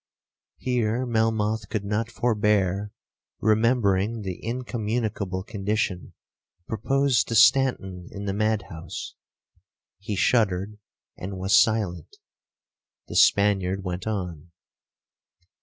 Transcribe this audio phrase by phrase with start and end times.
[0.57, 2.91] Here Melmoth could not forbear
[3.39, 6.13] remembering the incommunicable condition
[6.67, 10.79] proposed to Stanton in the mad house,—he shuddered,
[11.19, 12.17] and was silent.
[13.09, 14.49] The Spaniard went on.